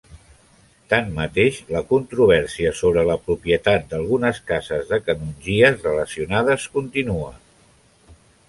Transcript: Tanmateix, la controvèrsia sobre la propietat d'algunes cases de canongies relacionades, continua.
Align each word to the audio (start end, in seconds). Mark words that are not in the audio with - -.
Tanmateix, 0.93 1.59
la 1.75 1.81
controvèrsia 1.91 2.71
sobre 2.79 3.03
la 3.09 3.19
propietat 3.27 3.87
d'algunes 3.91 4.41
cases 4.49 4.91
de 4.95 5.01
canongies 5.11 5.87
relacionades, 5.89 6.67
continua. 6.79 7.31